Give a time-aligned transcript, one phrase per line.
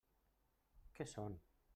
[0.99, 1.37] Què són?